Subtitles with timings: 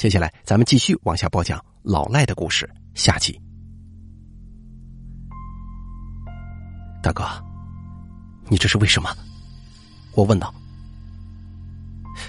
[0.00, 2.66] 接下来，咱们继续往下播讲老赖的故事。
[2.94, 3.38] 下集，
[7.02, 7.22] 大哥，
[8.48, 9.10] 你这是为什么？
[10.14, 10.54] 我问道。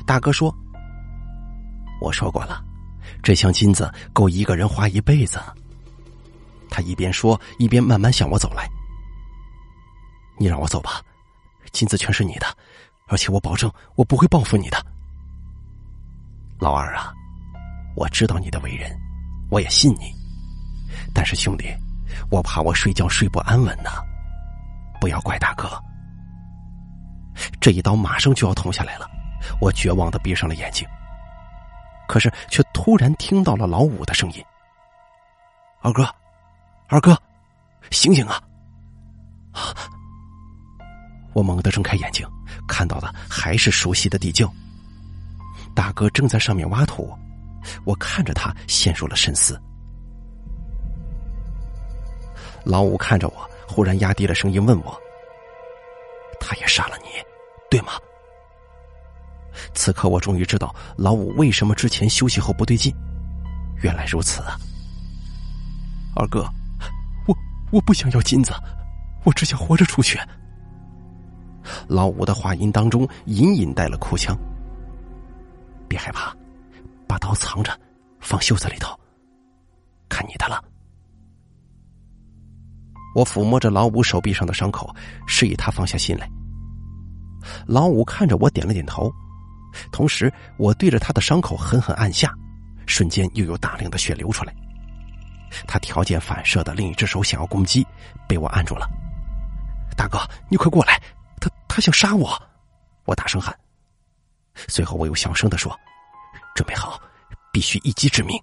[0.05, 0.53] 大哥说
[2.03, 2.61] ：“我说过了，
[3.23, 5.39] 这箱金子够一个人花一辈子。”
[6.69, 8.69] 他一边说，一边慢慢向我走来。
[10.37, 11.01] 你让我走吧，
[11.71, 12.47] 金子全是你的，
[13.07, 14.85] 而且我保证我不会报复你的。
[16.59, 17.13] 老二啊！
[18.01, 18.99] 我知道你的为人，
[19.51, 20.11] 我也信你，
[21.13, 21.71] 但是兄弟，
[22.31, 23.91] 我怕我睡觉睡不安稳呢。
[24.99, 25.69] 不要怪大哥。
[27.59, 29.07] 这一刀马上就要捅下来了，
[29.61, 30.83] 我绝望的闭上了眼睛。
[32.07, 34.43] 可是却突然听到了老五的声音
[35.81, 36.03] ：“二哥，
[36.87, 37.15] 二哥，
[37.91, 38.41] 醒醒啊！”
[39.53, 39.75] 啊！
[41.33, 42.27] 我猛地睁开眼睛，
[42.67, 44.51] 看到的还是熟悉的地窖。
[45.75, 47.15] 大哥正在上面挖土。
[47.85, 49.59] 我看着他，陷入了深思。
[52.63, 54.95] 老五看着我，忽然压低了声音问我
[56.39, 57.09] ：“他也杀了你，
[57.69, 57.93] 对吗？”
[59.73, 62.93] 此刻我终于知道老五为什么之前休息后不对劲。
[63.81, 64.55] 原来如此啊！
[66.15, 66.47] 二哥，
[67.27, 67.35] 我
[67.71, 68.53] 我不想要金子，
[69.23, 70.19] 我只想活着出去。
[71.87, 74.37] 老五的话音当中隐隐带了哭腔。
[75.87, 76.35] 别害怕。
[77.11, 77.77] 把刀藏着，
[78.21, 78.97] 放袖子里头。
[80.07, 80.63] 看你的了。
[83.13, 84.95] 我抚摸着老五手臂上的伤口，
[85.27, 86.31] 示意他放下心来。
[87.67, 89.11] 老五看着我，点了点头，
[89.91, 92.33] 同时我对着他的伤口狠狠按下，
[92.87, 94.55] 瞬间又有大量的血流出来。
[95.67, 97.85] 他条件反射的另一只手想要攻击，
[98.25, 98.89] 被我按住了。
[99.97, 100.17] 大哥，
[100.47, 100.97] 你快过来！
[101.41, 102.41] 他他想杀我！
[103.03, 103.53] 我大声喊。
[104.69, 105.77] 随后我又小声的说。
[106.61, 107.01] 准备好，
[107.51, 108.39] 必须一击致命！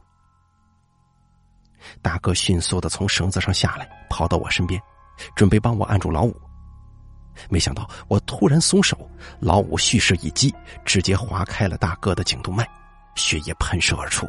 [2.03, 4.83] 大哥迅速的从绳子上下来，跑到我身边，
[5.37, 6.35] 准备帮我按住老五。
[7.49, 9.09] 没想到我突然松手，
[9.39, 10.53] 老五蓄势一击，
[10.85, 12.69] 直接划开了大哥的颈动脉，
[13.15, 14.29] 血液喷射而出。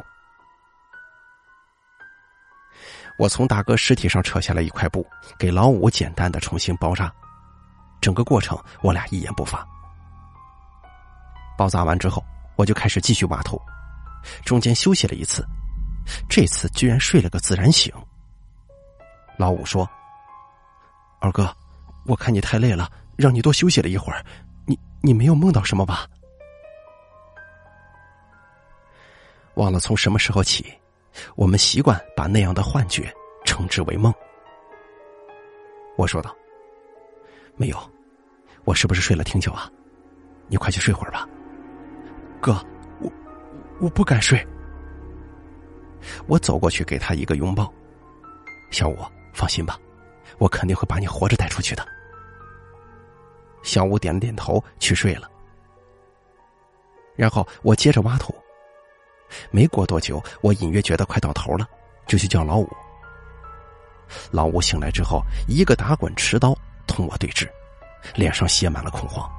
[3.18, 5.04] 我从大哥尸体上扯下来一块布，
[5.36, 7.12] 给老五简单的重新包扎。
[8.00, 9.66] 整个过程我俩一言不发。
[11.58, 12.24] 包扎完之后。
[12.56, 13.58] 我就开始继续挖土，
[14.44, 15.46] 中间休息了一次，
[16.28, 17.92] 这次居然睡了个自然醒。
[19.38, 19.88] 老五说
[21.20, 21.54] ：“二哥，
[22.06, 24.24] 我看你太累了，让你多休息了一会儿。
[24.66, 26.06] 你你没有梦到什么吧？”
[29.54, 30.72] 忘了从什么时候起，
[31.36, 33.12] 我们习惯把那样的幻觉
[33.44, 34.12] 称之为梦。
[35.96, 36.34] 我说道
[37.56, 37.78] ：“没有，
[38.64, 39.70] 我是不是睡了挺久啊？
[40.48, 41.28] 你快去睡会儿吧。”
[42.40, 42.64] 哥，
[43.80, 44.46] 我不敢睡。
[46.26, 47.72] 我走过去给他一个拥抱。
[48.70, 48.98] 小五，
[49.32, 49.78] 放心吧，
[50.38, 51.86] 我肯定会把你活着带出去的。
[53.62, 55.28] 小五点了点头，去睡了。
[57.16, 58.34] 然后我接着挖土。
[59.50, 61.68] 没过多久，我隐约觉得快到头了，
[62.06, 62.68] 就去叫老五。
[64.30, 67.48] 老五醒来之后，一个打滚持刀同我对峙，
[68.14, 69.30] 脸上写满了恐慌。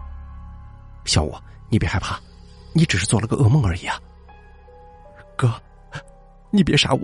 [1.06, 1.35] 小五，
[1.69, 2.19] 你别害怕。
[2.74, 4.00] 你只是做了个噩梦而已啊，
[5.41, 5.52] 哥，
[6.52, 7.02] 你别杀我，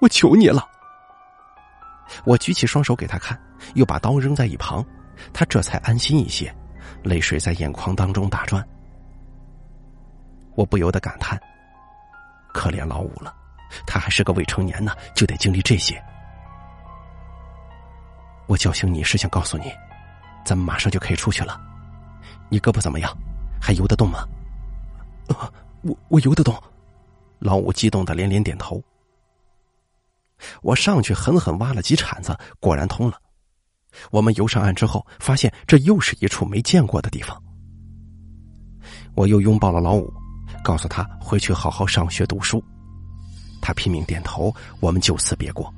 [0.00, 0.64] 我求你了。
[2.24, 3.36] 我举起双手给他看，
[3.74, 4.86] 又把刀扔在一旁，
[5.32, 6.54] 他这才安心一些，
[7.02, 8.64] 泪水在眼眶当中打转。
[10.54, 11.36] 我不由得感叹：
[12.52, 13.34] 可怜老五了，
[13.84, 16.00] 他还是个未成年呢，就得经历这些。
[18.46, 19.72] 我叫醒你是想告诉你，
[20.44, 21.60] 咱们马上就可以出去了。
[22.48, 23.12] 你胳膊怎么样？
[23.60, 24.20] 还游得动吗？
[25.36, 25.50] 啊，
[25.82, 26.54] 我我游得动，
[27.38, 28.82] 老五激动的连连点头。
[30.62, 33.18] 我上去狠狠挖了几铲子，果然通了。
[34.10, 37.42] 我们游上岸之后，发现这又是一处没见过的地方。
[39.14, 40.12] 我又拥抱了老五，
[40.62, 42.62] 告诉他回去好好上学读书。
[43.62, 45.72] 他拼命点头，我们就此别过。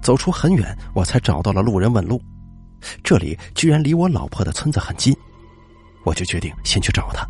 [0.00, 2.20] 走出很远，我才找到了路人问路，
[3.04, 5.14] 这里居然离我老婆的村子很近。
[6.04, 7.28] 我就决定先去找她。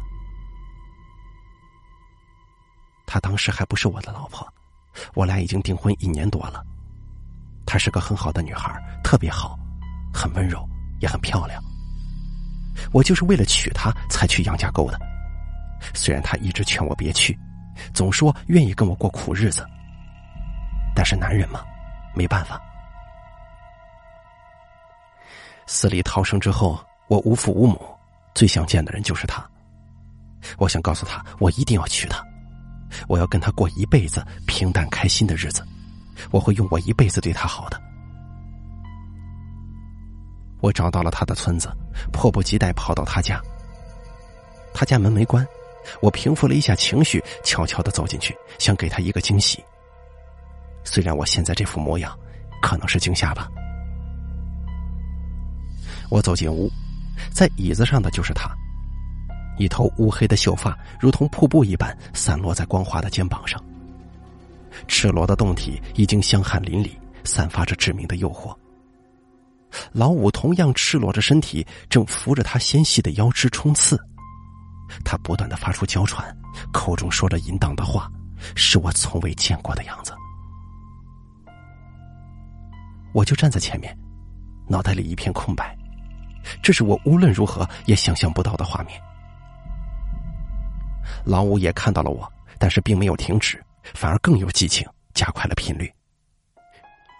[3.13, 4.51] 她当时还不是我的老婆，
[5.13, 6.65] 我俩已经订婚一年多了。
[7.67, 8.75] 她是个很好的女孩，
[9.05, 9.55] 特别好，
[10.15, 10.67] 很温柔，
[10.99, 11.63] 也很漂亮。
[12.91, 14.99] 我就是为了娶她才去杨家沟的。
[15.93, 17.39] 虽然她一直劝我别去，
[17.93, 19.63] 总说愿意跟我过苦日子，
[20.97, 21.63] 但是男人嘛，
[22.15, 22.59] 没办法。
[25.67, 27.79] 死里逃生之后，我无父无母。
[28.35, 29.47] 最想见的人就是他，
[30.57, 32.25] 我想告诉他，我一定要娶她，
[33.09, 35.67] 我要跟他过一辈子平淡开心的日子，
[36.31, 37.81] 我会用我一辈子对他好的。
[40.61, 41.69] 我找到了他的村子，
[42.13, 43.41] 迫不及待跑到他家。
[44.73, 45.47] 他家门没关，
[46.01, 49.63] 我平复了一下情绪，悄悄的走进去，想给他一个惊喜。
[50.85, 52.17] 虽然我现在这副模样，
[52.61, 53.49] 可能是惊吓吧。
[56.11, 56.71] 我走进屋，
[57.33, 58.49] 在椅子上的就是他，
[59.59, 63.63] 一头乌黑的秀发如同瀑布一般散落在光滑的肩膀上，
[64.89, 66.91] 赤裸的胴体已经香汗淋漓，
[67.25, 68.57] 散发着致命的诱惑。
[69.93, 73.99] 老五同样赤裸着身体，正扶着他纤细的腰肢冲刺，
[75.05, 76.35] 他不断的发出娇喘，
[76.73, 78.11] 口中说着淫荡的话，
[78.55, 80.13] 是我从未见过的样子。
[83.15, 83.97] 我就站在前面，
[84.67, 85.77] 脑袋里一片空白，
[86.63, 89.01] 这是我无论如何也想象不到的画面。
[91.25, 93.63] 老五也看到了我，但是并没有停止，
[93.95, 95.93] 反而更有激情，加快了频率。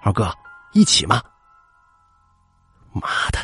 [0.03, 0.33] 二哥，
[0.73, 1.23] 一起吗？
[2.93, 3.39] 妈的！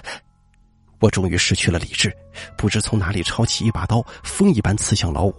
[1.00, 2.12] 我终于失去了理智，
[2.56, 5.34] 不知从哪里抄起一把刀，风一般刺向老五，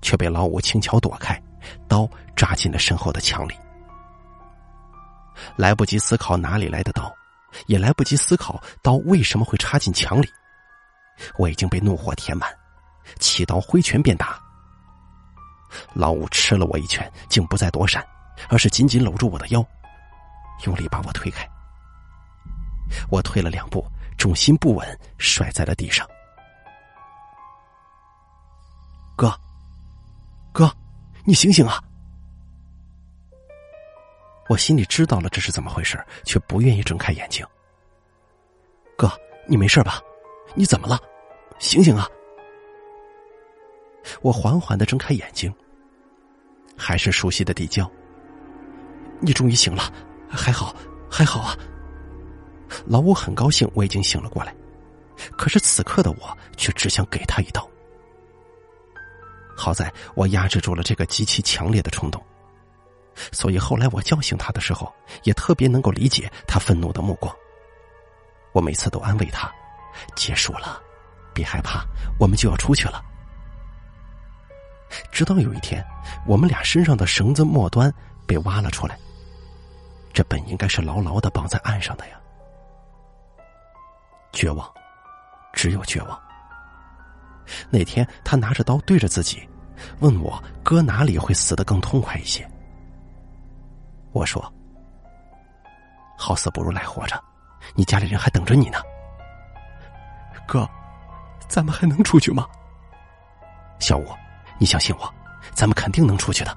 [0.00, 1.40] 却被老五轻巧躲开，
[1.88, 3.54] 刀扎进了身后的墙里。
[5.56, 7.12] 来不及思考哪里来的刀，
[7.66, 10.28] 也来不及思考刀为什么会插进墙里。
[11.36, 12.48] 我已经被怒火填满，
[13.18, 14.38] 起刀挥拳便打。
[15.92, 18.06] 老五吃了我一拳，竟不再躲闪，
[18.48, 19.64] 而是紧紧搂住我的腰，
[20.64, 21.48] 用力把我推开。
[23.10, 26.08] 我退了两步，重心不稳，摔在了地上。
[29.14, 29.30] 哥，
[30.52, 30.74] 哥，
[31.24, 31.82] 你醒醒啊！
[34.48, 37.46] 我心里知道了这是怎么回事，却不愿意睁开眼睛。
[38.96, 39.12] 哥，
[39.46, 40.00] 你没事吧？
[40.54, 40.98] 你怎么了？
[41.58, 42.08] 醒醒啊！
[44.22, 45.52] 我缓缓的睁开眼睛，
[46.76, 47.90] 还是熟悉的地窖。
[49.20, 49.92] 你终于醒了，
[50.28, 50.74] 还好，
[51.10, 51.56] 还好啊！
[52.86, 54.54] 老五很高兴我已经醒了过来，
[55.36, 57.68] 可是此刻的我却只想给他一刀。
[59.56, 62.22] 好在我压制住了这个极其强烈的冲动。
[63.32, 67.34] 所以后来我叫醒他的时候，也特别能够理解他愤怒的目光。
[68.52, 69.52] 我每次都安慰他
[70.14, 70.80] ：“结束了，
[71.34, 71.84] 别害怕，
[72.20, 73.02] 我们就要出去了。”
[75.10, 75.84] 直到有一天，
[76.26, 77.92] 我们俩身上的绳子末端
[78.26, 78.98] 被挖了出来，
[80.12, 82.16] 这本应该是牢牢的绑在岸上的呀。
[84.32, 84.70] 绝望，
[85.52, 86.20] 只有绝望。
[87.70, 89.48] 那天他拿着刀对着自己，
[90.00, 92.48] 问我割哪里会死得更痛快一些。
[94.12, 94.52] 我说
[96.16, 97.22] ：“好死不如赖活着，
[97.74, 98.78] 你家里人还等着你呢。”
[100.46, 100.68] 哥，
[101.46, 102.46] 咱们还能出去吗？
[103.78, 104.06] 小五，
[104.58, 105.14] 你相信我，
[105.54, 106.56] 咱们肯定能出去的。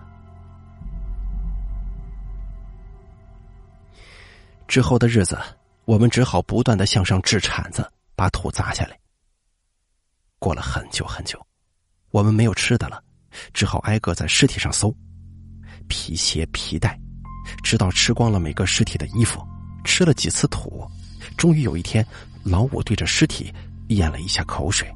[4.68, 5.38] 之后的日子，
[5.86, 8.98] 我们只好不断的向上掷铲子，把土砸下来。
[10.40, 11.40] 过了很久很久，
[12.10, 13.04] 我们没有吃的了，
[13.54, 14.96] 只好挨个在尸体上搜，
[15.88, 17.00] 皮鞋、皮带。
[17.64, 19.46] 直到吃光了每个尸体的衣服，
[19.84, 20.88] 吃了几次土，
[21.38, 22.06] 终于有一天，
[22.44, 23.54] 老五对着尸体
[23.90, 24.88] 咽了一下口水。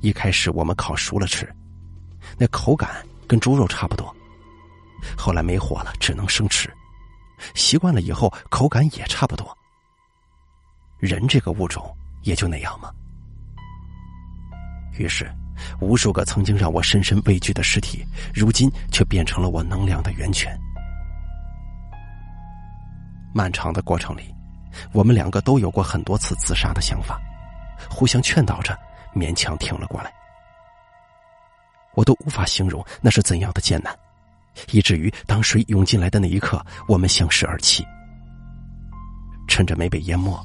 [0.00, 1.52] 一开始我们烤熟了吃，
[2.38, 4.14] 那口感跟猪肉差不多。
[5.16, 6.72] 后来没火了，只能生吃，
[7.54, 9.56] 习惯了以后口感也差不多。
[10.98, 12.90] 人这个物种也就那样嘛。
[14.98, 15.30] 于是。
[15.80, 20.54] 无数个曾经让我深深畏惧的尸体，如今却变成了我能量的源泉。
[23.34, 24.34] 漫长的过程里，
[24.92, 27.18] 我们两个都有过很多次自杀的想法，
[27.88, 28.78] 互相劝导着，
[29.16, 30.12] 勉强挺了过来。
[31.94, 33.98] 我都无法形容那是怎样的艰难，
[34.70, 37.82] 以至于当水涌进来的那一刻，我们相视而泣。
[39.48, 40.38] 趁着没被淹没，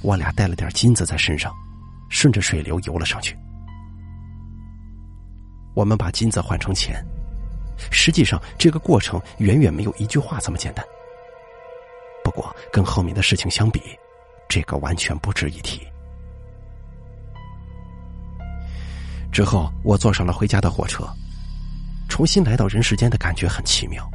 [0.00, 1.52] 我俩带了点金子在身上，
[2.08, 3.36] 顺着水流游了上去。
[5.74, 7.04] 我们把金子换成钱，
[7.90, 10.82] 实际上这个过程远远没有一句话这么简单。
[12.22, 13.82] 不过跟后面的事情相比，
[14.48, 15.86] 这个完全不值一提。
[19.34, 21.04] 之后我坐上了回家的火车，
[22.08, 24.08] 重新来到人世间的感觉很奇妙。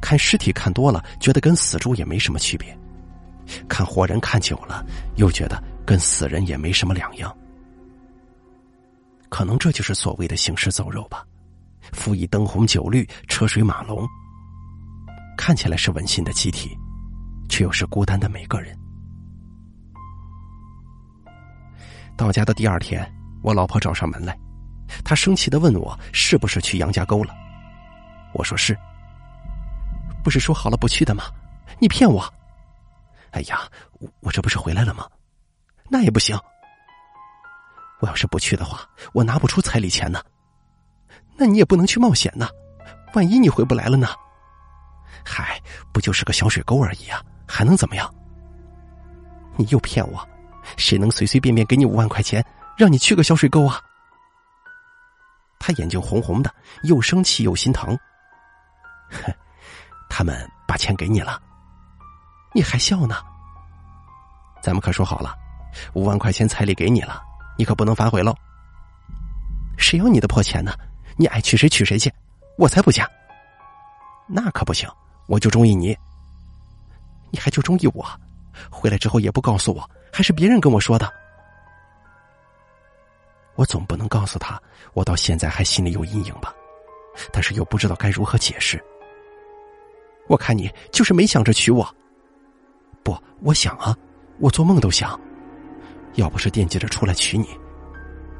[0.00, 2.72] 看尸体看多了，觉得跟死猪也没什么区别；
[3.68, 7.36] 看活人看久了，又觉得跟死人也没什么两样。
[9.28, 11.24] 可能这就是所谓的行尸走肉吧，
[11.92, 14.06] 辅以灯红酒绿、车水马龙，
[15.36, 16.70] 看起来是温馨的集体，
[17.48, 18.78] 却又是孤单的每个人。
[22.16, 23.04] 到家的第二天，
[23.42, 24.38] 我老婆找上门来，
[25.04, 27.34] 她生气的问我是不是去杨家沟了。
[28.32, 28.76] 我说是。
[30.22, 31.24] 不是说好了不去的吗？
[31.78, 32.22] 你骗我！
[33.30, 33.62] 哎呀，
[34.20, 35.08] 我这不是回来了吗？
[35.88, 36.38] 那也不行。
[38.00, 40.22] 我要是不去的话，我拿不出彩礼钱呢。
[41.36, 42.48] 那你也不能去冒险呢，
[43.14, 44.08] 万一你回不来了呢？
[45.24, 45.58] 嗨，
[45.90, 48.14] 不就是个小水沟而已啊，还能怎么样？
[49.56, 50.28] 你又骗我，
[50.76, 52.44] 谁能随随便便给你五万块钱，
[52.80, 53.78] 让你去个小水沟啊？
[55.58, 56.50] 他眼睛红红的，
[56.84, 57.94] 又生气又心疼。
[59.10, 59.30] 哼。
[60.08, 61.40] 他们把钱给你了，
[62.54, 63.16] 你还笑呢？
[64.62, 65.36] 咱们可说好了，
[65.92, 67.22] 五万块钱彩礼给你了，
[67.58, 68.34] 你可不能反悔喽。
[69.76, 70.72] 谁要你的破钱呢？
[71.16, 72.10] 你爱娶谁娶谁去，
[72.56, 73.06] 我才不嫁。
[74.26, 74.88] 那可不行，
[75.28, 75.94] 我就中意你。
[77.30, 78.08] 你还就中意我？
[78.70, 81.19] 回来之后也不告诉我，还是别人跟我说的。
[83.60, 84.58] 我总不能告诉他，
[84.94, 86.54] 我到现在还心里有阴影吧？
[87.30, 88.82] 但是又不知道该如何解释。
[90.28, 91.86] 我看你就是没想着娶我，
[93.02, 93.94] 不，我想啊，
[94.38, 95.20] 我做梦都想。
[96.14, 97.48] 要不是惦记着出来娶你，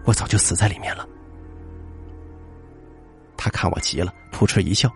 [0.06, 1.06] 我早就死在里面了。
[3.36, 4.90] 他看我急了，扑哧一笑：“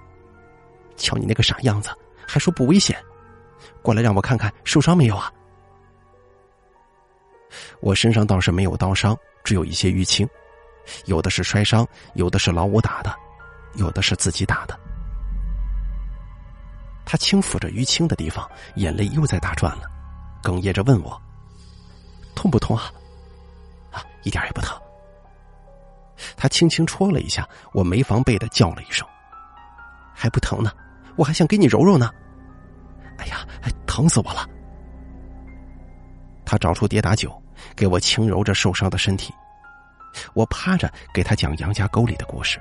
[0.97, 1.91] 瞧你那个傻样子，
[2.27, 2.97] 还说不危险，
[3.83, 5.31] 过来让我看看受伤没有啊？”
[7.81, 9.15] 我身上倒是没有刀伤，
[9.45, 10.27] 只有一些淤青，
[11.05, 13.15] 有的是摔伤，有的是老五打的，
[13.75, 14.77] 有的是自己打的。
[17.05, 19.83] 他轻抚着淤青的地方，眼泪又在打转了，
[20.43, 21.21] 哽咽着问我
[22.35, 22.91] ：“痛不痛啊
[23.93, 24.81] ？”“啊，一点也不疼。”
[26.37, 29.07] 他轻轻戳了一下，我没防备的叫了一声
[30.17, 30.73] ：“还不疼呢，
[31.17, 32.11] 我还想给你揉揉呢。
[33.19, 33.47] ”“哎呀，
[33.87, 34.49] 疼死我了！”
[36.47, 37.31] 他找出跌打酒，
[37.77, 39.33] 给我轻揉着受伤的身体。
[40.33, 42.61] 我趴着给他讲杨家沟里的故事。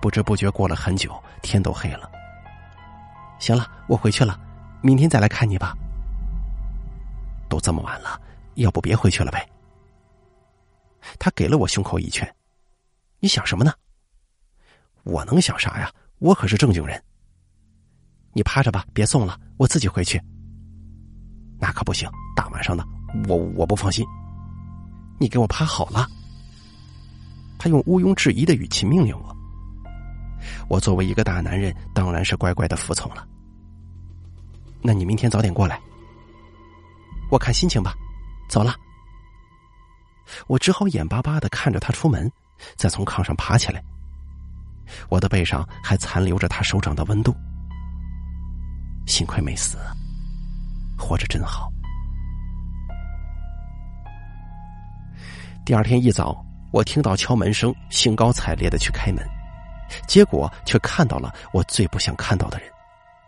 [0.00, 2.08] 不知不觉过了很久，天都黑了。
[3.40, 4.38] 行了，我回去了，
[4.80, 5.74] 明天再来看你吧。
[7.48, 8.20] 都这么晚了，
[8.54, 9.48] 要不别回去了呗？
[11.18, 12.32] 他给了我胸口一拳。
[13.18, 13.72] 你想什么呢？
[15.02, 15.90] 我能想啥呀？
[16.18, 17.02] 我可是正经人。
[18.34, 20.22] 你趴着吧，别送了，我自己回去。
[21.58, 22.86] 那可不行，大晚上的，
[23.28, 24.06] 我我不放心。
[25.18, 26.06] 你给我趴好了。
[27.58, 29.36] 他用毋庸置疑的语气命令我。
[30.68, 33.26] 我作为一个大男人，当然是乖乖的服从了。
[34.80, 35.80] 那你明天早点过来，
[37.30, 37.92] 我看心情吧。
[38.48, 38.76] 走了，
[40.46, 42.30] 我只好眼巴巴的看着他出门，
[42.76, 43.82] 再从炕上爬起来。
[45.08, 47.34] 我的背上还残留着他手掌的温度，
[49.06, 49.76] 幸亏没死，
[50.98, 51.72] 活着真好。
[55.64, 59.24] 第二天一早，我听到敲门声，兴高采烈的去开门。
[60.06, 62.68] 结果却看到了我最不想看到的人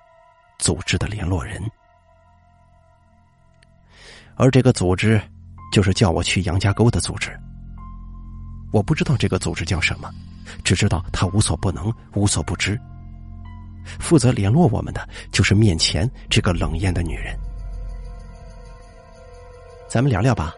[0.60, 1.58] ——组织的联络人。
[4.36, 5.18] 而这个组织，
[5.72, 7.30] 就是叫我去杨家沟的组织。
[8.72, 10.10] 我不知道这个组织叫什么，
[10.62, 12.78] 只知道他无所不能、无所不知。
[13.98, 17.34] 负责联络我们的，就是面前这个冷艳的女人。
[19.90, 20.54] 咱们聊聊吧，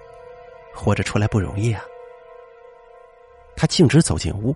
[0.74, 1.82] 活着出来不容易啊。
[3.56, 4.54] 他径直走进屋。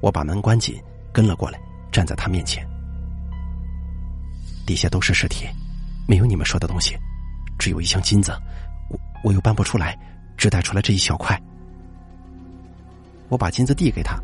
[0.00, 0.82] 我把门关紧，
[1.12, 1.60] 跟了过来，
[1.92, 2.68] 站在他面前。
[4.66, 5.46] 底下都是尸体，
[6.08, 6.96] 没有你们说的东西，
[7.56, 8.32] 只有一箱金子，
[8.90, 9.96] 我我又搬不出来，
[10.36, 11.40] 只带出来这一小块。
[13.28, 14.18] 我把金子递给他，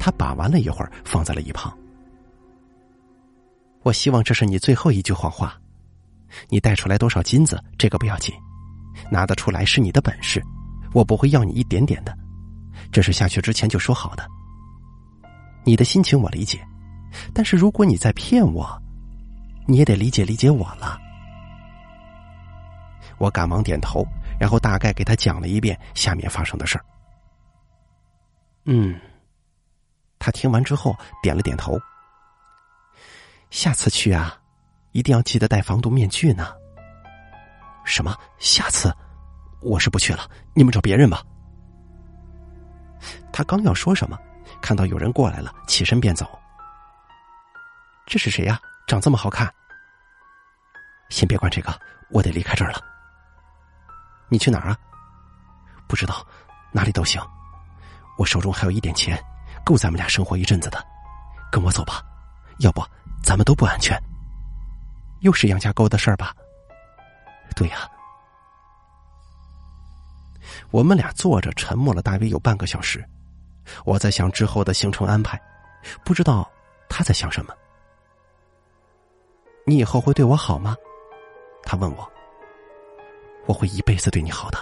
[0.00, 1.72] 他把玩了一会儿，放在了一旁。
[3.84, 5.56] 我希望这是你最后一句谎话，
[6.48, 8.34] 你带出来多少金子，这个不要紧，
[9.10, 10.42] 拿得出来是你的本事，
[10.92, 12.16] 我不会要你一点点的，
[12.90, 14.26] 这是下去之前就说好的。
[15.64, 16.64] 你的心情我理解，
[17.34, 18.80] 但是如果你在骗我，
[19.66, 20.98] 你也得理解理解我了。
[23.18, 24.06] 我赶忙点头，
[24.38, 26.84] 然后大概给他讲了一遍下面发生的事儿。
[28.66, 29.00] 嗯，
[30.18, 31.78] 他听完之后点了点头。
[33.50, 34.36] 下次去啊，
[34.92, 36.52] 一定要记得戴防毒面具呢。
[37.86, 38.14] 什么？
[38.38, 38.94] 下次？
[39.62, 41.22] 我是不去了，你们找别人吧。
[43.32, 44.18] 他刚要说什么。
[44.62, 46.26] 看到有人过来了，起身便走。
[48.06, 48.58] 这是谁呀？
[48.86, 49.52] 长这么好看。
[51.08, 51.78] 先别管这个，
[52.10, 52.80] 我得离开这儿了。
[54.28, 54.78] 你去哪儿啊？
[55.86, 56.26] 不知道，
[56.72, 57.20] 哪里都行。
[58.16, 59.22] 我手中还有一点钱，
[59.64, 60.84] 够咱们俩生活一阵子的。
[61.52, 62.02] 跟我走吧，
[62.58, 62.82] 要不
[63.22, 63.96] 咱们都不安全。
[65.20, 66.34] 又是杨家沟的事儿吧？
[67.56, 67.90] 对呀。
[70.70, 73.04] 我们俩坐着沉默了大约有半个小时，
[73.84, 75.40] 我在想之后的行程安排，
[76.04, 76.48] 不知道
[76.88, 77.52] 他在想什么。
[79.64, 80.76] 你以后会对我好吗？
[81.64, 82.12] 他问我。
[83.46, 84.58] 我会一辈子对你好的。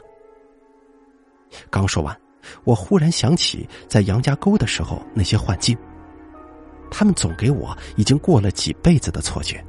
[1.70, 2.18] 刚说完，
[2.64, 5.76] 我忽然想起在杨家沟的时候那些幻境，
[6.90, 9.64] 他们总给我已经过了几辈子的错觉。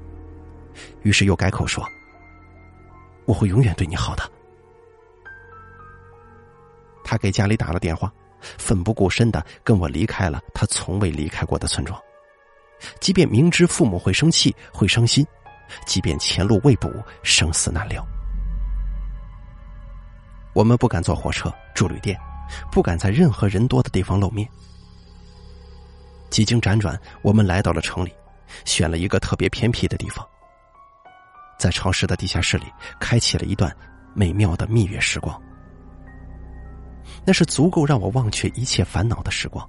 [1.04, 1.82] 于是又改口说
[3.26, 4.30] ：“我会永远对你好的。”
[7.04, 12.00] 他给家里打了电话，奋不顾身的跟我离开了他从未离开过的村庄，
[13.00, 15.26] 即便明知父母会生气、会伤心，
[15.86, 16.92] 即便前路未卜、
[17.22, 18.06] 生死难料，
[20.54, 22.20] 我们不敢坐火车、住旅店，
[22.72, 24.48] 不敢在任何人多的地方露面。
[26.32, 28.12] 几经辗转，我们来到了城里，
[28.66, 30.28] 选了一个特别偏僻的地方，
[31.58, 32.66] 在潮湿的地下室里，
[33.00, 33.76] 开启了一段
[34.14, 35.42] 美妙的蜜月时光。
[37.26, 39.68] 那是足够让我忘却一切烦恼的时光，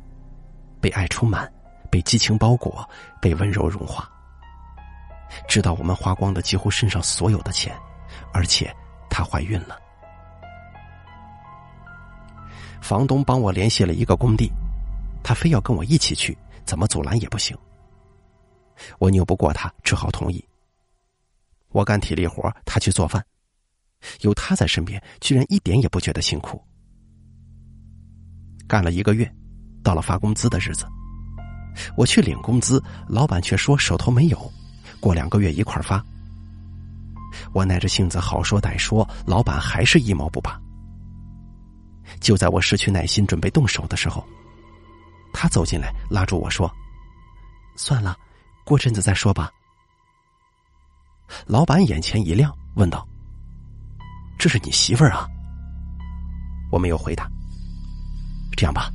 [0.81, 1.51] 被爱充满，
[1.91, 2.89] 被激情包裹，
[3.21, 4.11] 被温柔融化。
[5.49, 7.77] 直到我们花光了几乎身上所有的钱，
[8.33, 8.75] 而且
[9.11, 9.79] 她怀孕了。
[12.81, 14.53] 房东帮我联系了一个工地，
[15.23, 17.57] 他非要跟我一起去，怎么阻拦也不行。
[18.99, 20.47] 我拗不过他，只好同意。
[21.77, 23.23] 我干体力活，他去做饭，
[24.23, 26.59] 有他在身边，居然一点也不觉得辛苦。
[28.67, 29.31] 干了一个月，
[29.83, 30.87] 到了发工资的日子，
[31.95, 34.53] 我去领工资，老板却说手头没有，
[35.01, 36.03] 过两个月一块发。
[37.53, 40.59] 我耐着性子好说歹说，老板还是一毛不拔。
[42.21, 44.27] 就在我失去耐心准备动手的时候，
[45.31, 46.75] 他走进来拉住我说
[47.77, 48.17] ：“算了，
[48.65, 49.51] 过阵子再说吧。”
[51.47, 53.07] 老板眼前一亮，问道
[54.37, 55.29] ：“这是你媳妇儿啊？”
[56.73, 57.31] 我没有回答。
[58.57, 58.91] 这样吧，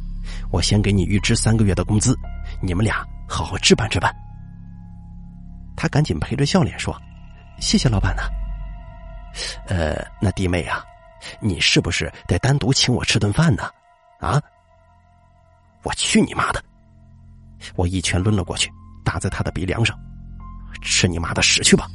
[0.52, 2.14] 我先给你预支三个月的工资，
[2.62, 4.14] 你们俩好好置办置办。
[5.78, 6.94] 他赶紧陪着笑脸说
[7.62, 8.24] ：“谢谢老板呢。”
[9.68, 10.84] 呃，那弟妹啊，
[11.40, 13.64] 你是不是得单独请我吃顿饭呢？
[14.20, 14.42] 啊！
[15.84, 16.62] 我去你妈的！
[17.76, 18.70] 我一拳抡了过去，
[19.06, 19.98] 打在他的鼻梁上，
[20.82, 21.88] 吃你妈的屎去吧！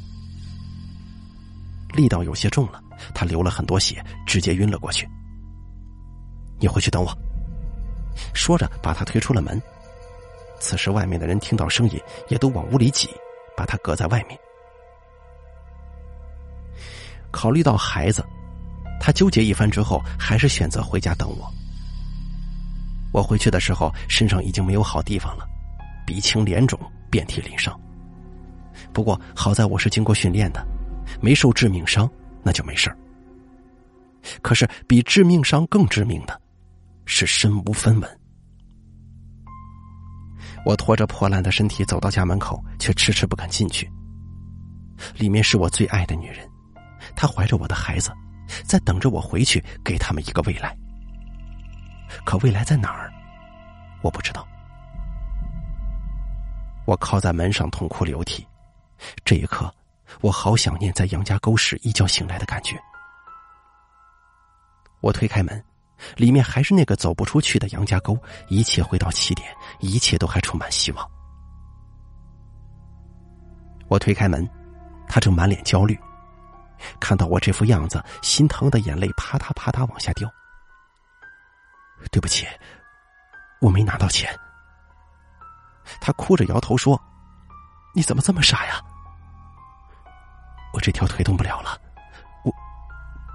[1.93, 2.81] 力道有些重了，
[3.13, 5.07] 他流了很多血，直接晕了过去。
[6.59, 7.15] 你回去等我。
[8.33, 9.61] 说着，把他推出了门。
[10.59, 13.09] 此时，外面的人听到声音，也都往屋里挤，
[13.55, 14.37] 把他隔在外面。
[17.29, 18.25] 考虑到孩子，
[18.99, 21.47] 他纠结一番之后，还是选择回家等我。
[23.13, 25.47] 我回去的时候，身上已经没有好地方了，
[26.05, 26.79] 鼻青脸肿，
[27.11, 27.79] 遍体鳞伤。
[28.91, 30.65] 不过好在我是经过训练的，
[31.21, 32.09] 没受致命伤，
[32.43, 32.95] 那就没事
[34.41, 36.41] 可是比致命伤更致命的。
[37.09, 38.19] 是身无分文。
[40.65, 43.89] 我拖着破烂的身体走到家门口，却迟迟不敢进去。
[45.15, 46.45] 里面是我最爱的女人，
[47.15, 48.11] 她怀着我的孩子，
[48.65, 50.77] 在等着我回去给他们一个未来。
[52.25, 53.09] 可未来在哪儿？
[54.01, 54.45] 我不知道。
[56.85, 58.45] 我靠在门上痛哭流涕，
[59.23, 59.73] 这一刻，
[60.21, 62.77] 我好想念在杨家沟时一觉醒来的感觉。
[65.01, 65.63] 我推开门。
[66.15, 68.15] 里面还是那个走不出去的杨家沟，
[68.49, 71.11] 一切回到起点，一切都还充满希望。
[73.87, 74.47] 我推开门，
[75.07, 75.99] 他正满脸焦虑，
[76.99, 80.31] 看到我这副样子，心疼的眼泪啪嗒啪嗒往下掉。
[82.11, 82.45] 对不起，
[83.59, 84.29] 我没拿到钱。
[85.99, 87.01] 他哭着摇头说
[87.95, 88.79] ：“你怎么这么傻呀？
[90.77, 91.75] 我这条腿动不了了，
[92.43, 92.53] 我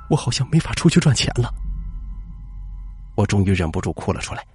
[0.08, 1.52] 我好像没法出去赚钱了。”
[3.18, 4.46] 我终于忍不住哭了出来。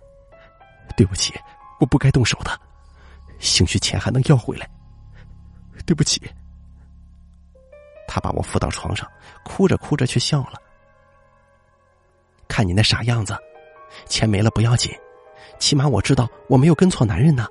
[0.96, 1.34] 对不起，
[1.82, 2.60] 我不该动手的，
[3.40, 4.66] 兴许钱还能要回来。
[5.86, 6.22] 对不起。
[8.08, 9.06] 他把我扶到床上，
[9.44, 10.54] 哭着哭着却笑了。
[12.48, 13.38] 看你那傻样子，
[14.06, 14.92] 钱没了不要紧，
[15.60, 17.46] 起码我知道我没有跟错男人呢。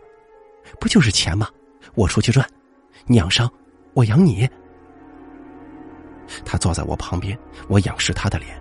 [0.81, 1.47] 不就是钱吗？
[1.95, 2.49] 我出去赚，
[3.05, 3.53] 你养伤，
[3.93, 4.49] 我养你。
[6.45, 8.61] 他坐在我旁边，我仰视他的脸。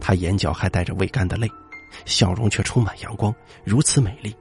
[0.00, 1.48] 他眼角还带着未干的泪，
[2.04, 4.34] 笑容却充满阳光，如此美丽。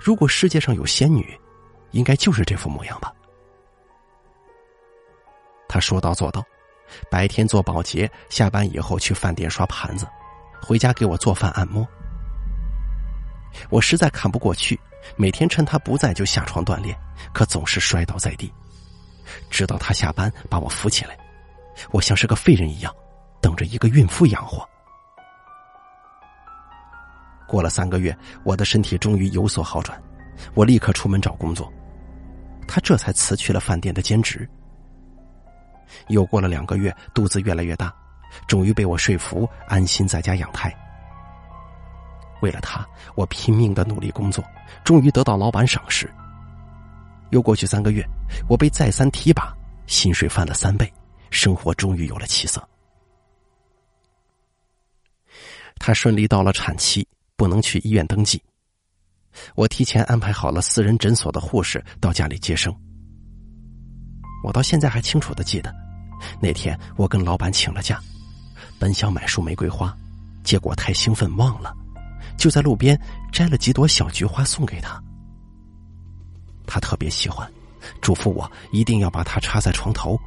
[0.00, 1.38] 如果世界上有仙女，
[1.92, 3.12] 应该就是这副模样吧。
[5.68, 6.44] 他说到做到，
[7.10, 10.06] 白天做保洁，下班以后去饭店刷盘子，
[10.60, 11.86] 回家给我做饭按摩。
[13.70, 14.78] 我实在看不过去，
[15.16, 16.98] 每天趁他不在就下床锻炼，
[17.32, 18.52] 可总是摔倒在地。
[19.50, 21.16] 直到他下班把我扶起来，
[21.90, 22.94] 我像是个废人一样。
[23.38, 24.68] 等着一个孕妇养活。
[27.46, 30.02] 过了三个月，我的身体终于有所好转，
[30.54, 31.72] 我立刻出门找工作。
[32.66, 34.48] 他这才辞去了饭店的兼职。
[36.08, 37.94] 又过了两个月，肚子越来越大，
[38.48, 40.74] 终于被我说服安心在家养胎。
[42.40, 42.84] 为了他，
[43.14, 44.44] 我拼命的努力工作，
[44.82, 46.12] 终于得到老板赏识。
[47.30, 48.04] 又过去三个月，
[48.48, 49.54] 我被再三提拔，
[49.86, 50.92] 薪水翻了三倍，
[51.30, 52.66] 生活终于有了起色。
[55.78, 58.42] 他顺利到了产期，不能去医院登记。
[59.54, 62.74] 我提前安排好了私人诊所的护士到家里接生。
[64.42, 65.74] 我到现在还清楚的记得，
[66.40, 68.00] 那天我跟老板请了假，
[68.78, 69.94] 本想买束玫瑰花，
[70.42, 71.74] 结果太兴奋忘了，
[72.38, 72.98] 就在路边
[73.30, 75.02] 摘了几朵小菊花送给他。
[76.66, 77.50] 他特别喜欢，
[78.00, 80.18] 嘱咐我一定要把它插在床头。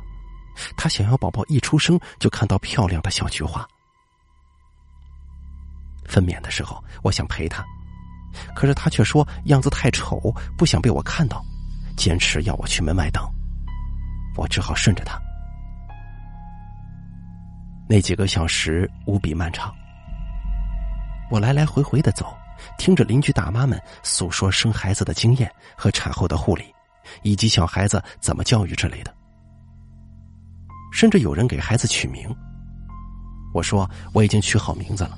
[0.76, 3.68] 他想要宝宝一出生就看到漂亮的小菊花。
[6.06, 7.64] 分娩的时候，我想陪他。
[8.56, 11.44] 可是他却说样子太丑，不想被我看到，
[11.96, 13.24] 坚持要我去门外等。
[14.36, 15.20] 我只好顺着他。
[17.88, 19.74] 那几个小时无比漫长，
[21.32, 22.38] 我来来回回的走，
[22.78, 26.66] 听着邻居大妈们诉说生孩子的经验和产后的护理，
[27.24, 29.14] 以及小孩子怎么教育之类的。
[30.92, 32.36] 甚至有人给孩子取名，
[33.54, 35.18] 我说我已经取好名字了。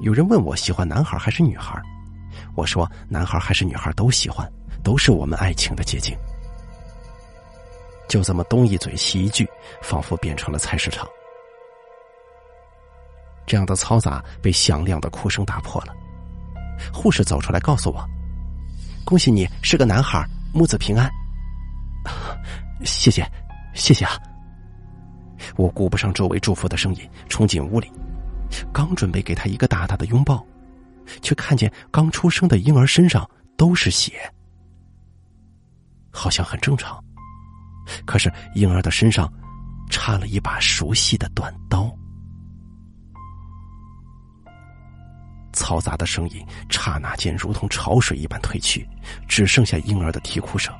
[0.00, 1.80] 有人问我喜欢男孩还是女孩，
[2.54, 4.50] 我说男孩还是女孩都喜欢，
[4.82, 6.16] 都是我们爱情的结晶。
[8.08, 9.48] 就这么东一嘴西一句，
[9.82, 11.08] 仿佛变成了菜市场。
[13.46, 15.94] 这样的嘈杂被响亮的哭声打破了。
[16.92, 18.04] 护士走出来告诉我
[19.04, 21.10] ：“恭喜你是个男孩，母子平安。”
[22.84, 23.26] 谢谢，
[23.72, 24.12] 谢谢啊！
[25.56, 27.90] 我顾不上周围祝福的声音，冲进屋里。
[28.72, 30.44] 刚准备给他一个大大的拥抱，
[31.22, 34.12] 却看见刚出生的婴儿身上都是血，
[36.10, 37.02] 好像很正常。
[38.04, 39.32] 可是婴儿的身上
[39.90, 41.52] 插了一把熟悉的短
[45.66, 48.88] 嘈杂的声音刹那间如同潮水一般退去，
[49.26, 50.72] 只剩下婴儿的啼哭声。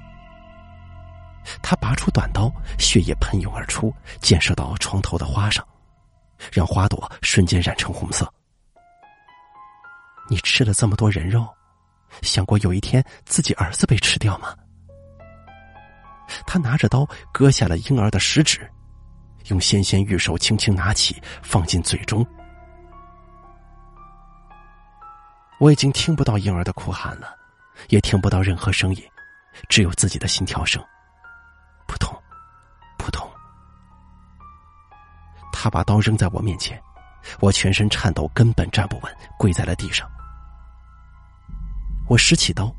[1.60, 5.66] 他拔出短刀，血液喷涌而出，溅射到床头的花上。
[6.52, 8.32] 让花朵瞬间染成红色。
[10.28, 11.48] 你吃了这么多人肉，
[12.22, 14.54] 想过有一天自己儿子被吃掉吗？
[16.46, 18.70] 他拿着刀割下了婴儿的食指，
[19.46, 22.24] 用纤纤玉手轻轻拿起，放进嘴中。
[25.58, 27.34] 我已经听不到婴儿的哭喊了，
[27.88, 29.02] 也听不到任何声音，
[29.68, 30.82] 只有自己的心跳声，
[31.86, 32.14] 扑通，
[32.98, 33.26] 扑通。
[35.52, 36.80] 他把刀扔在我面前，
[37.40, 40.06] 我全身颤抖，根本站不稳，跪在了地上。
[42.06, 42.70] 我拾起刀，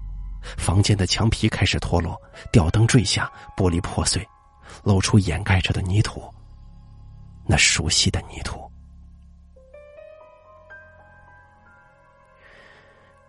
[0.55, 2.15] 房间的墙皮开始脱落，
[2.51, 4.25] 吊灯坠下，玻璃破碎，
[4.83, 6.31] 露出掩盖着的泥土，
[7.43, 8.66] 那熟悉的泥土。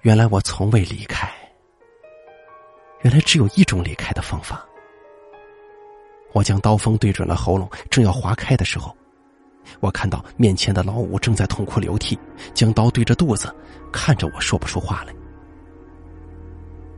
[0.02, 1.28] 原来我从未离开，
[3.02, 4.64] 原来只有一种离开的方法。
[6.32, 8.96] 我将刀锋对准了喉咙，正要划开的时候。
[9.80, 12.18] 我看到面前的老五正在痛哭流涕，
[12.54, 13.54] 将刀对着肚子，
[13.92, 15.12] 看着我说不出话来。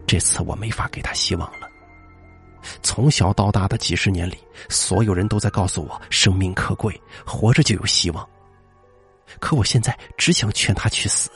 [0.07, 1.67] 这次我没法给他希望了。
[2.83, 4.37] 从小到大的几十年里，
[4.69, 8.29] 所有人都在告诉我生命可贵，活着就有希望。
[9.39, 11.31] 可我现在只想劝他去死。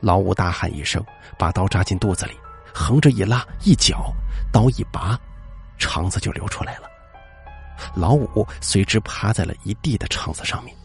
[0.00, 1.04] 老五大喊一声，
[1.38, 2.38] 把刀扎进肚子里，
[2.74, 4.12] 横着一拉一绞，
[4.52, 5.18] 刀一拔，
[5.78, 6.88] 肠子就流出来了。
[7.94, 10.76] 老五随之趴在了一地的肠子上面。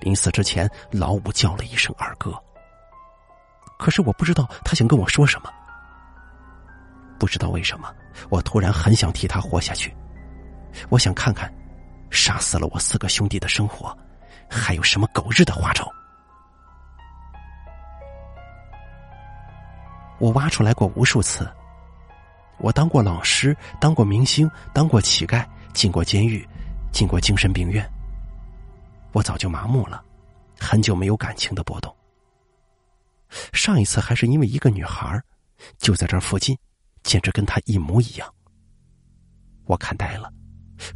[0.00, 2.34] 临死之前，老五叫了一声二哥。
[3.78, 5.50] 可是我不知道他想跟我说什么。
[7.18, 7.94] 不知道为什么，
[8.28, 9.94] 我突然很想替他活下去。
[10.88, 11.52] 我想看看，
[12.10, 13.96] 杀死了我四个兄弟的生活，
[14.48, 15.90] 还有什么狗日的花招。
[20.20, 21.50] 我挖出来过无数次。
[22.58, 26.46] 我当过老师，当过明星，当过乞丐，进过监狱，
[26.92, 27.90] 进过精神病院。
[29.12, 30.04] 我早就麻木了，
[30.58, 31.92] 很久没有感情的波动。
[33.52, 35.20] 上一次还是因为一个女孩，
[35.78, 36.56] 就在这附近，
[37.02, 38.28] 简直跟她一模一样。
[39.64, 40.30] 我看呆了，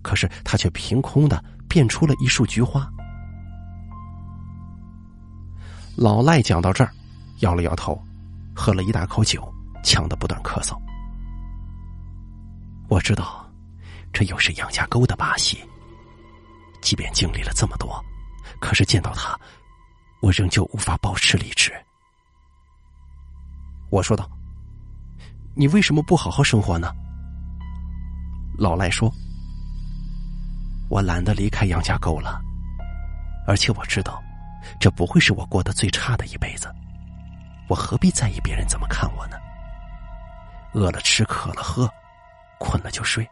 [0.03, 2.87] 可是她却凭空的变出了一束菊花。
[5.97, 6.93] 老赖讲到这儿，
[7.39, 7.99] 摇了摇头，
[8.55, 10.79] 喝了一大口酒，呛得不断咳嗽。
[12.89, 13.51] 我知道，
[14.13, 15.59] 这又是杨家沟的把戏。
[16.81, 18.03] 即便经历了这么多，
[18.61, 19.39] 可是见到他，
[20.21, 21.73] 我仍旧无法保持理智。
[23.91, 24.31] 我说道
[25.57, 26.93] ：“你为什么不好好生活呢？”
[28.59, 29.11] 老赖说
[30.91, 32.41] ：“我懒得离开杨家沟了，
[33.47, 34.23] 而且我知道，
[34.79, 36.69] 这不会是我过得最差的一辈子。
[37.69, 39.37] 我何必在意别人怎么看我呢？
[40.75, 41.89] 饿了吃，渴了喝，
[42.59, 43.29] 困了就睡，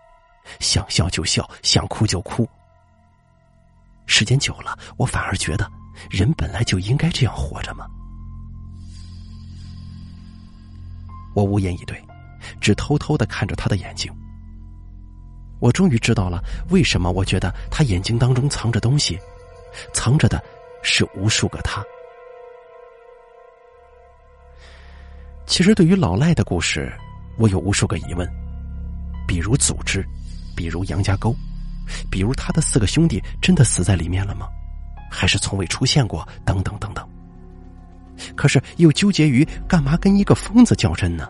[0.60, 2.48] 想笑就笑，想哭就哭。”
[4.06, 5.70] 时间久了，我反而觉得，
[6.10, 7.86] 人本来就应该这样活着吗？
[11.34, 12.02] 我无言以对，
[12.60, 14.12] 只偷偷的看着他的眼睛。
[15.60, 19.18] 我终于知道了，为什么我觉得他眼睛当中藏着东西，
[19.94, 20.42] 藏着的
[20.82, 21.82] 是无数个他。
[25.46, 26.92] 其实，对于老赖的故事，
[27.36, 28.28] 我有无数个疑问，
[29.26, 30.04] 比如组织，
[30.56, 31.34] 比如杨家沟。
[32.10, 34.48] 比如他的四个兄弟真的死在里面了吗？
[35.10, 36.26] 还是从未出现过？
[36.44, 37.06] 等等等等。
[38.34, 41.28] 可是又纠结于干嘛跟一个疯子较真呢？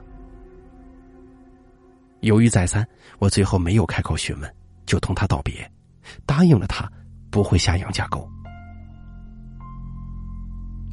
[2.20, 2.86] 犹豫再三，
[3.18, 4.54] 我最后没有开口询问，
[4.86, 5.68] 就同他道别，
[6.26, 6.88] 答应了他
[7.30, 8.28] 不会下杨家沟。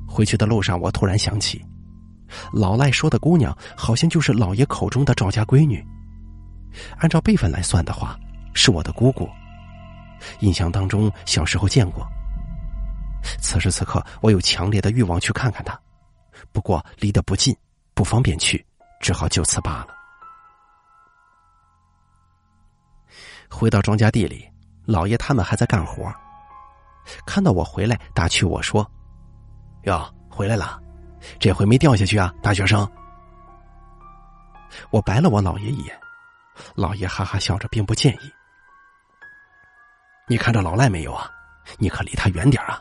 [0.08, 1.64] 回去的路上，我突然想起，
[2.54, 5.86] 老赖说的姑娘好像就是老爷口中的赵家闺女，
[6.98, 8.18] 按照辈分来算的话，
[8.54, 9.30] 是我的姑姑。
[10.42, 12.08] 印象当中，小时候见过。
[13.42, 15.80] 此时此刻，我有强烈的欲望去看看他，
[16.52, 17.56] 不过离得不近，
[17.94, 18.66] 不方便去，
[19.00, 19.88] 只好就此罢了。
[23.50, 24.48] 回到庄稼地里，
[24.86, 26.14] 老爷他们还在干活。
[27.26, 28.90] 看到我回来，打趣我说
[29.84, 30.80] ：“哟，回来了，
[31.40, 32.90] 这回没掉下去啊，大学生。”
[34.92, 36.00] 我白了我老爷一眼，
[36.76, 38.32] 老爷哈哈笑着，并不介意。
[40.28, 41.30] 你看着老赖没有啊？
[41.78, 42.80] 你可离他远点啊！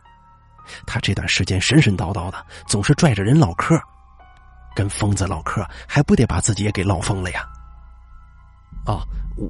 [0.87, 3.81] 他这段时间神神叨叨的，总是拽着人唠嗑，
[4.75, 7.49] 跟疯子唠嗑，还不得把自己也给唠疯了呀？
[8.87, 9.01] 哦，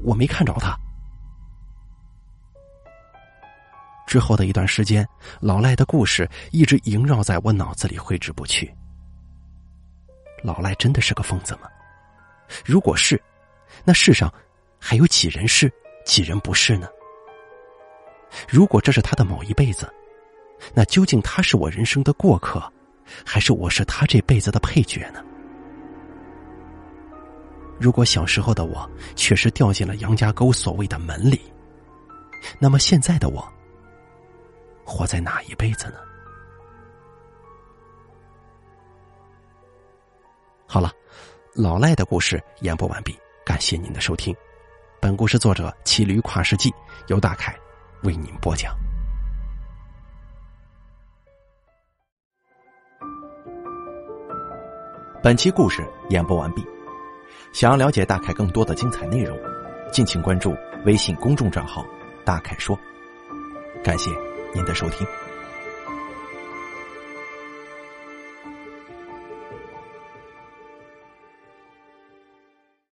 [0.05, 0.79] 我没看着他。
[4.07, 5.07] 之后的一段时间，
[5.41, 8.73] 老赖的故事一直萦绕在我脑子里挥之不去。
[10.43, 11.69] 老赖真的是个疯子吗？
[12.65, 13.21] 如果是，
[13.85, 14.33] 那世上
[14.79, 15.71] 还有几人是，
[16.05, 16.89] 几人不是呢？
[18.49, 19.93] 如果这是他的某一辈子，
[20.75, 22.63] 那究竟他是我人生的过客，
[23.25, 25.23] 还是我是他这辈子的配角呢？
[27.79, 31.41] 如果小时候的我确实掉进了杨家沟所谓的门里，
[32.59, 33.47] 那么现在的我
[34.85, 35.99] 活在哪一辈子呢？
[40.71, 40.93] 好了，
[41.55, 44.37] 老赖的故事演播完毕，感谢您的收听。
[45.01, 46.71] 本故事作者骑驴跨世纪，
[47.07, 47.57] 由大凯。
[48.03, 48.77] 为您播讲。
[55.23, 56.63] 本期故事演播完毕。
[57.55, 59.37] 想要了解大凯更多的精彩内容，
[59.91, 60.55] 敬请关注
[60.85, 61.83] 微信公众账号
[62.27, 62.79] “大凯说”。
[63.83, 64.11] 感谢
[64.55, 65.07] 您的收听。